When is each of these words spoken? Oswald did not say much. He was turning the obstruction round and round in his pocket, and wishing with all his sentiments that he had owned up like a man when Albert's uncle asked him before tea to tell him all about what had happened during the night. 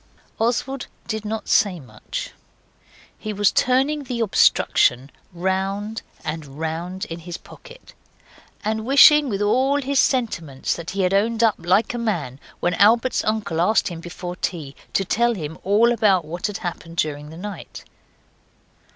Oswald 0.39 0.87
did 1.07 1.25
not 1.25 1.47
say 1.47 1.79
much. 1.79 2.31
He 3.19 3.33
was 3.33 3.51
turning 3.51 4.05
the 4.05 4.21
obstruction 4.21 5.11
round 5.31 6.01
and 6.25 6.57
round 6.59 7.05
in 7.05 7.19
his 7.19 7.37
pocket, 7.37 7.93
and 8.63 8.83
wishing 8.83 9.29
with 9.29 9.43
all 9.43 9.79
his 9.79 9.99
sentiments 9.99 10.75
that 10.75 10.89
he 10.89 11.03
had 11.03 11.13
owned 11.13 11.43
up 11.43 11.53
like 11.59 11.93
a 11.93 11.99
man 11.99 12.39
when 12.61 12.73
Albert's 12.73 13.23
uncle 13.25 13.61
asked 13.61 13.89
him 13.89 13.99
before 13.99 14.35
tea 14.35 14.75
to 14.93 15.05
tell 15.05 15.35
him 15.35 15.59
all 15.63 15.91
about 15.91 16.25
what 16.25 16.47
had 16.47 16.57
happened 16.57 16.97
during 16.97 17.29
the 17.29 17.37
night. 17.37 17.85